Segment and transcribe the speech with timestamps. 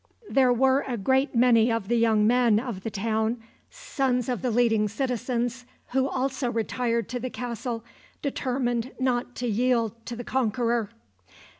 [0.31, 4.49] There were a great many of the young men of the town, sons of the
[4.49, 7.83] leading citizens, who also retired to the castle,
[8.23, 10.89] determined not to yield to the conqueror.